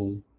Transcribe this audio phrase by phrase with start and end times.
[0.00, 0.29] hole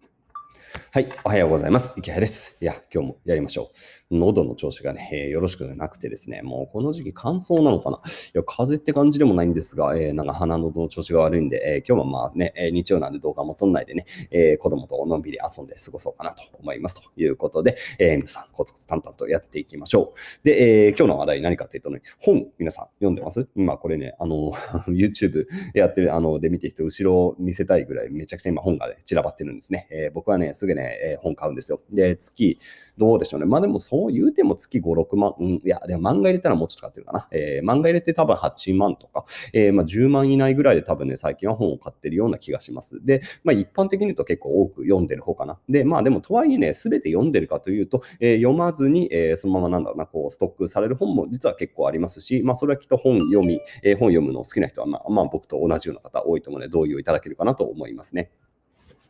[0.94, 1.94] はい、おはようございます。
[1.96, 2.58] 池谷です。
[2.60, 3.70] いや、今日もやりましょ
[4.10, 4.18] う。
[4.18, 7.96] 喉の調子がね、えー、よろしくなくてですね、もうこの時期乾燥なのかな？
[7.96, 8.00] い
[8.34, 20.44] や、風邪って感じでもないんですが、えー、なんか鼻喉の調子が悪いんで、えー、今日はまあね、え日曜なんで動画も撮んないでね、え子供とのんびり遊んで過ごそうかなと思いますということで、え皆さんコツコツ淡々とやっていきましょう。
[20.44, 23.48] で、え今日の話題何かっていうとね、本皆さん読んでます？
[23.56, 24.52] 今これね、あの、
[24.92, 29.88] YouTube やってる、あの、で見てる人、後ろを見せたいぐらいめちゃくちゃ今本がね、散らばってるんですね。
[29.90, 31.80] え僕はね、すぐね、え本買うんですよ。
[31.90, 32.58] で、月、
[32.98, 33.46] どうでしょうね。
[33.46, 37.28] まあでもそう言うても月5、6万、うん、いや、でも漫画入れたらもうちょっと買ってるかな。
[37.30, 43.04] えー、漫画入れて多分8万とか、えー、まあ10万以内ぐらいで多分ね、最近は本を買ってるような気がします。
[43.04, 45.58] で、まあ一般的に言うと結構多く読んでる方かな。
[45.68, 58.30] で、まあでもとはいえね、すべて読んでるかというと、えー、読まずに、えー、そのままなんだろうな、こう、ストックされる本も実は結構ありますし、まあそれはきっと本読み、えー、本読むの好きな人は、まあ、まあ僕と同じような方多いと思うので、同意をいただけるかなと思いますね。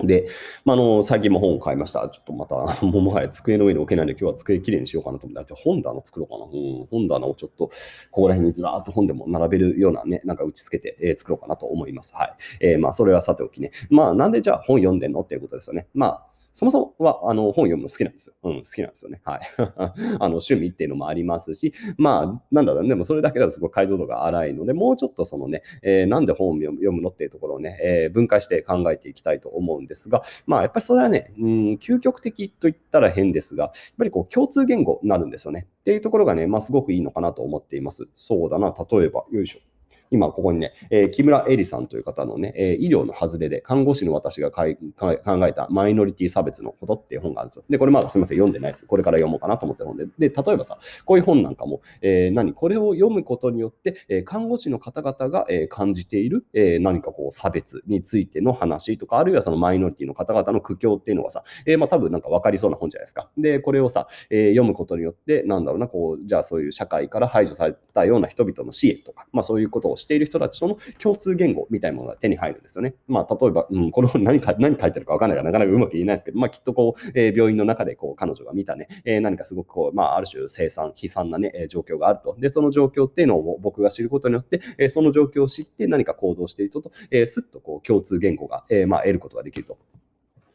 [0.06, 0.26] で、
[0.64, 2.08] まあ、の最近も本を買いました。
[2.08, 6.44] ちょっとまた、ももはや机の上に置けないので、今日は机きれいにしようかなと思って、本棚作ろうかな。
[6.44, 7.68] うん、本棚をちょっと、
[8.10, 12.14] ここら辺にずらーっと本でも並べるようなね、なんか打ち付けて、えー、作ろうかなと思います。
[12.14, 12.34] はい。
[12.60, 13.70] えー、まあ、それはさておきね。
[13.90, 15.20] まあ、なんでじゃあ本読んでんの？
[15.20, 15.88] っていうことですよね。
[15.94, 18.34] まあ、そもそもはあの本読むの好きなんですよ。
[18.42, 19.22] うん、好きなんですよね。
[19.24, 19.40] はい。
[19.56, 35.68] あの趣味っていうのもありますし、まあ、なんだろうね、でもそれだけだとすごい解像度が荒いので、もうちょっとそのね、えー、なんで本を読むのっていうところをね、えー、分解して考えていきたいと思うんですが、まあ、やっぱりそれはね、うん、究極的と言ったら変ですが、やっぱりこう共通言語になるんですよね。
[35.80, 38.08] っていうところがね、まあ、すごくいいのかなと思っています。
[38.14, 39.71] そうだな、例えば、よいしょ。
[40.10, 47.64] 今ここにね、えー、木村恵里さんという方のね、えー、医療の外れで看護師の私が考えたマイノリティ差別のことっていう本があるんですよ。
[47.68, 48.86] で、これまだすみません、読んでないです。
[48.86, 50.28] これから読もうかなと思ってる本で。
[50.28, 63.30] で、例えばさ、こういう本なんかも、えー、何、これを読むことによって、え看護師の方々が、え感じている、え何かこう差別についての話とか、あるいはそのマイノリティの方々の苦境っていうのがさ、えまあ多分なんか分かりそうな本じゃないですか。
[63.38, 72.94] で、これをさ、え読むことによって、なんだろうな、こう、じゃあそういう社会から排除されたような人々の支援とか、まあそういうことをしている人たちとの共通言語みたいなものが手に入るんですよね。
[73.08, 82.36] まあ、例えば、うん、これ 何か何書いてるか分かんないからなかなかうまく言えないですけど、まあ、きっとこう、えー、病院の中でこう彼女が見たね、えー、何かすごくこう、まあ、ある種生産、悲惨なね、えー、状況があると。
[82.38, 89.78] で、その状況っていうのを僕が知ることによって、えー、その状況を知って何か行動している人と、えー、すっとこう共通言語が、えーまあ、得ることができると。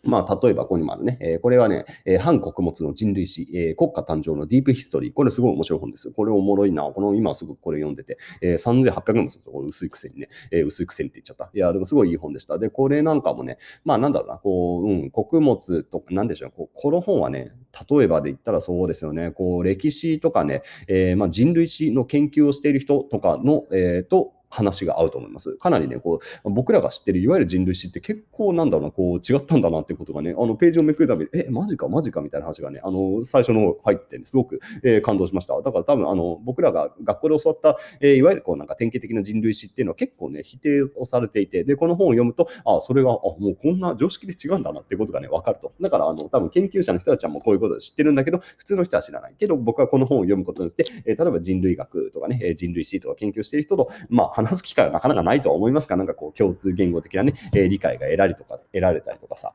[0.08, 5.14] まあ、例えば、ここにもあるね、えー、これはね、えー、反穀物の人類史、えー、国家誕生のディープヒストリー。
[5.14, 6.14] これすごい面白い本ですよ。
[6.14, 6.84] これおもろいな。
[6.84, 11.52] この今すぐこれ読んでて、えー、3800円もすると、薄いくせにね、えー、薄いくせにって言っちゃった。
[11.54, 12.58] いや、でもすごいいい本でした。
[12.58, 17.52] で、これなんかもね、まあなんだろうな、こう、うん、穀物とか、なんでしょう、こうこの本はね、
[17.90, 25.58] 例えばで言ったらそうですよね、こう、歴史とかね、えー、まあ人類史の研究をしている人とかの、えー、と、話が合うと思います。
[25.58, 35.60] かなりね、こう、僕らが知ってるいわゆる人類史って結構なんだろうな、こう違ったんだなってことがね、あのページをめくるたびに、え、マジか、マジかみたいな話がね、あの、最初の方入って、ね、すごく、えー、感動しました。
[35.62, 45.74] だから多分、あの、僕らが学校で教わった、えー、いわゆるこうなんか典型的な人類史っていうのは結構ね、否定をされていて、で、この本を読むと、あ、それが、あ、もうこんな常識で違うんだなってことがね、わかると。
[45.82, 49.36] だから、あの、多分研究者の人たちはもうこういうことを知ってるんだけど、普通の人は知らない。
[49.38, 55.96] けど、僕はこの本を読むことによって、えー、例えば人類学とかね、人類史とか研究している人と、まあ、話す機会はなかなかないとは思いますか？
[55.98, 59.54] なんかこう共通言語的なね、えー、理解が得られとか得られたりとかさ。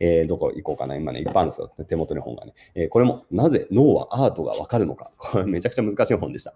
[0.00, 0.96] えー、どこ行こうかな。
[0.96, 1.72] 今ね、いっぱいあるんですよ。
[1.88, 2.54] 手元に本がね。
[2.74, 5.10] えー、これも、なぜ脳はアートがわかるのか。
[5.16, 6.54] これめちゃくちゃ難しい本でした。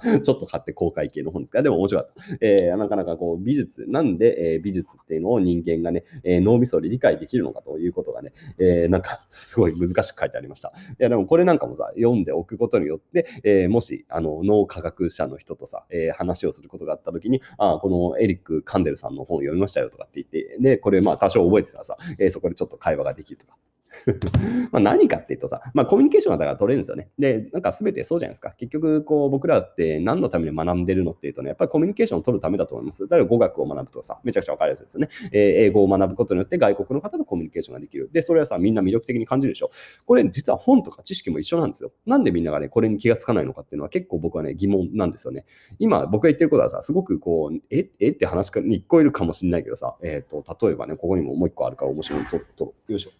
[0.22, 2.22] ちょっと買って公開系の本ですが、でも面白かった。
[2.40, 10.72] えー、なかなかこう、美術、なんで、えー、美術っていうのを人間がね、えー、脳みそで理解できるのかということがね、えー、なんか、すごい難しく書いてありました。
[10.90, 23.56] いや、でもこれなんかもさ、読んでおくことによって、えー、もし、あの、脳科学者の人とさ、えー、話をすることがあったときに、あ、このエリック・カンデルさんの本読みましたよとかって言って、で、これまあ多少覚えてたらさ、えー、そこでちょっと会話ができるとか。
[24.72, 27.10] ま何かっていうとさ、まあコミュニケーションがだから取れるんですよね。
[27.18, 28.54] で、なんか全てそうじゃないですか。
[28.56, 33.02] 結局、こう僕らって何のために学んでるのっていうとね、やっぱりコミュニケーションを取るためだと思います。
[33.02, 35.08] だから語学を学ぶとかさ、めちゃくちゃ分かりやすいですよね。
[35.32, 38.10] えー、英語を学ぶことによって外国の方とコミュニケーションができる。
[38.12, 39.70] で、それはさ、みんな魅力的に感じるでしょ。
[40.06, 41.92] これ実は本とか知識も一緒なんですよ。
[42.06, 45.44] なんでみんながね、これに気がつかないのかっていうのは結構僕はね、疑問なんですよね。
[45.78, 53.10] 今、僕が言ってることはさ、すごくこう、え、えって話に聞こえるかもしれないけどさ、えっ、ー、と、例えばね、ここにももう一個あるから面白いと、と、よいしょ。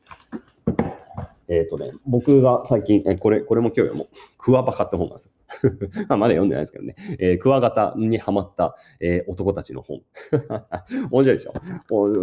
[1.51, 4.09] えっ、ー、とね、僕が最近、えこれ、これも今日読もう。
[4.39, 5.33] クワバカって本なんですよ。
[6.17, 6.95] まだ読んでないですけどね。
[7.19, 10.03] えー、クワガタにハマった、えー、男たちの本。
[11.11, 11.53] 面白いでしょ？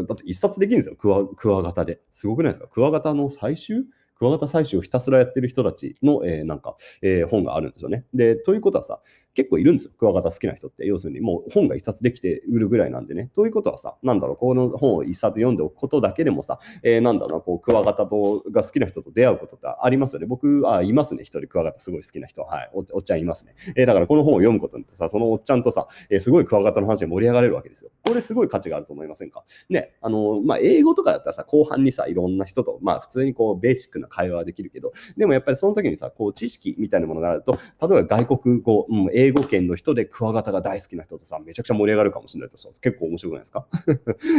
[0.05, 0.95] だって一冊できるんですよ。
[0.95, 1.99] クワクワガタで。
[2.09, 2.67] すごくないですか？
[2.69, 3.83] クワガタの採集
[4.17, 8.05] クワガタ採集をひたすらやってる人たちの、えー、なんか、えー、本があるんですよね。
[8.15, 8.99] で、ということはさ、
[9.37, 9.91] 結構いるんですよ。
[9.95, 10.87] クワガタ好きな人って。
[10.87, 13.29] 要するにもう本が一冊できて売るぐらいなんでね。
[13.35, 20.25] ということはさ、なんだろう、この本を一冊読んでおくことだけでもさ、えー、なんだろうな、こう、クワガタとが好きな人と出会うことってありますよね。
[20.25, 21.21] 僕、あ、いますね。
[21.21, 22.41] 一人クワガタすごい好きな人。
[22.41, 22.71] はい。
[22.73, 23.53] おっちゃんいますね。
[23.75, 27.91] えー、だからこの本を読むことによってさ、そのおっちゃんとさ、えー、すごいクワガタの話で盛り上がれるわけですよ。
[28.03, 29.43] これすごい価値があると思いませんか？
[29.69, 43.67] ね、あの、まあ、英語とかだったらさ、後半にさ、いろんな人と、まあ、普通にこう、ベーシックな会話はできるけど、でもやっぱりその時にさ、こう、知識みたいなものがあると、例えば外国語、うん、英語英語圏の人でクワガタが大好きな人とさ、めちゃくちゃ盛り上がるかもしれないとさ、結構面白くないですか？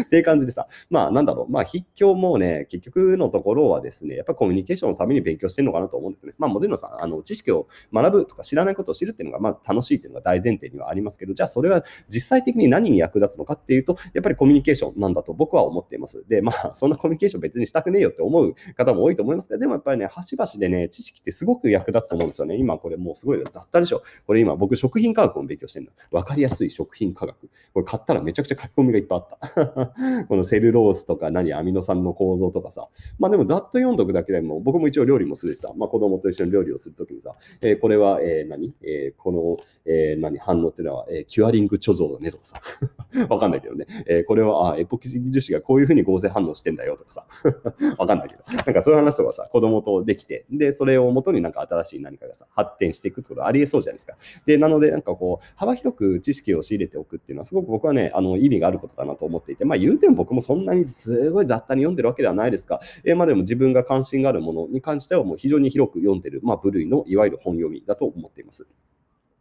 [0.04, 6.34] っていう感じでさ、まあ、なんだろう、まあ、筆記もね、結局のところはですね、やっぱコミュニケーションのために勉強してるのかなと思うんですね。
[6.38, 16.24] まあ、もちろんさ、あの、知識を学ぶとか知らないことを知るっていうのが、まず楽しいっていうのが大前提にはありますけど、じゃあそれは実際的に何に役立つのかっていうと、やっぱりコミュニケーションなんだと僕は思っています。
[16.28, 22.56] で、まあ、そんなコミュニケーション別にしたくねえよって思う方も多いと思いますけど、でもやっぱりね、端々でね、知識ってすごく役立つと思うんですよね。
[22.56, 24.02] 今これもうすごい雑多でしょ。
[24.26, 25.92] これ今僕食品科学を勉強してるの。
[26.16, 27.36] わかりやすい食品科学。
[27.74, 30.24] これ買ったらめちゃくちゃ書き込みがいっぱいあった。
[30.28, 32.88] このセルロースとか何、アミノ酸の構造とかさ。
[33.18, 42.60] まあでもざっと読んどくだけでも、僕も一応料理もするしさ、まあ子供と一緒に料理をするときにさ、えー、これは、えー、何、えー、この、えー、何、反応っていうのは、えー、キュアリング貯蔵だねとかさ。
[43.28, 43.86] わかんないけどね。
[44.06, 47.26] えー、これは、あエポキシ樹脂がこういうふうに合成反応してんだよとかさ。
[47.98, 48.42] わかんないけど。
[48.54, 54.16] なんかそういう話とかさ、子供とできて、で、それをもとになんか新しい何かがさ、発展していくってことありえそうじゃないですか。
[54.46, 68.66] で、なので、なんかこう、幅広く知識を仕入れておくっていうのは、すごく僕はね、あの、意味があることだなと思っていて、まあ言うても僕もそんなにすごい雑多に読んでるわけではないですが、えー、まあでも自分が関心があるものに関してはもう非常に広く読んでる、まあ部類のいわゆる本読みだと思っています。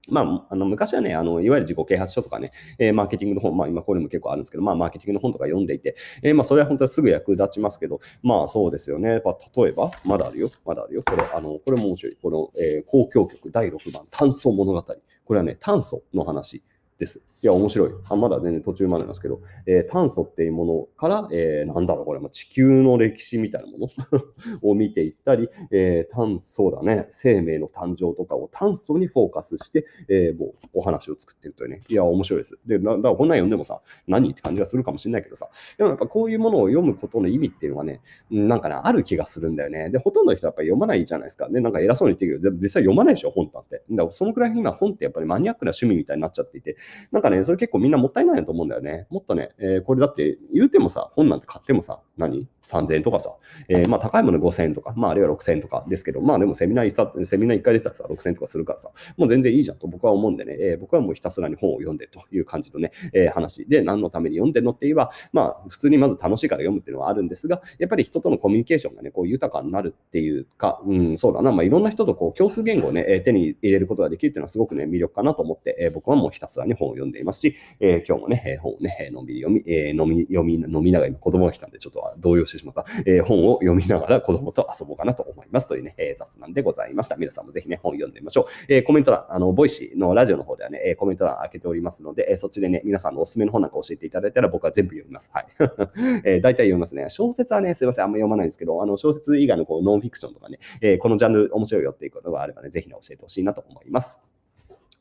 [0.08, 9.22] まあ、あの昔はねあの、いわゆる自己啓発書とかね、えー、マーケティングの本、まあ、今これも結構あるんですけど、まあ、マーケティングの本とか読んでいて、えー、まあ、それは本当はすぐ役立ちますけど、まあ、そうですよね。
[9.24, 11.04] まあ、例えば、まだあるよ、まだあるよ。
[11.06, 12.18] これ、あのこれも面白い。
[12.22, 14.84] この、えー、交響曲第6番、炭素物語。
[15.26, 16.64] これはね、炭素の話。
[16.98, 17.22] です。
[17.44, 17.92] いや、面白い。
[18.10, 23.90] あまだ全然途中までなんですけど、えー、炭素っていうものから、えー、なんだろう、これ、まあ地球の歴史みたいなもの
[24.64, 31.82] を見ていったり、えー、炭素だね、生命の誕生とかを炭素にフォーカスして、えー、もうお話を作ってるというね。
[31.88, 32.58] いや、面白いです。
[32.66, 35.48] で、だからこんなん読んでもさ、何って感じがするかもしれないけどさ、
[35.78, 38.02] でもやっぱこういうものを読むことの意味っていうのはね、
[38.32, 39.92] なんかね、ある気がするんだよね。
[39.92, 41.48] で、ほとんどの人はやっぱり読まないじゃないですか。
[41.50, 43.84] ね、なんか偉そうに言ってるけど、実際読まないでしょ、本なんて。
[43.90, 46.78] だからそのくらい今本ってやっぱりマニアックな趣味みたいになっちゃっていて、
[47.12, 49.08] なんかね、それ結構みんなもったいないなと思うんだよね。
[49.10, 53.36] もっとね、えー、これだって言うてもさ、本なんて買ってもさ、何 ?3000 円とかさ、
[53.70, 63.66] えー、まあ高いもの5000円とか、まああるいは6000円とかですけど、まあでもセミナー1セミナー1回出たらさ、6000円とかするからさ、もう全然いいじゃんと僕は思うんでね、えー、僕はもうひたすらに本を読んでるという感じのね、えー、話。
[63.66, 87.16] で、何のために読んでるのって言えば、まあ普通にまず楽しいから読むっていうのはあるんですが、やっぱり人とのコミュニケーションがね、こう豊かになるっていうか、うん、そうだな、まあいろんな人とこう共通言語をね、手に入れることができるっていうのはすごくね、魅力かなと思って、えー、僕はもうひたすらに本を読んでいますし、えー、今日もね、本をね、のんびり読み、えー、飲み、読み、飲みながら、今子供が来たんで、ちょっと動揺してしまった、えー、本を読みながら子供と遊ぼうかなと思いますというね、えー、雑談でございました。
[87.16, 88.46] 皆さんもぜひね、本読んでみましょう。
[88.68, 95.32] えー、コメント欄、あの、ボイシーのラジオの方ではね、え、コメント欄開けておりますので、え、そっちでね、皆さんのおすすめの本なんか教えていただいたら僕は全部読みます。
[95.34, 95.48] はい。
[96.26, 97.10] え、大体読みますね。
[97.10, 104.18] 小説はね、すいません、あんま読まないんですけど、あの、小説以外のこうノンフィクションとかね、え、このジャンル面白いよっていうことがあればね、ぜひね、教えてほしいなと思います。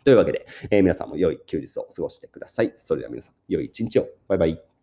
[0.05, 2.73] というわけで、え、皆さんも良い休日を過ごしてください。
[2.77, 4.09] それでは皆さん、良い一日を。
[4.29, 4.76] バイバイ。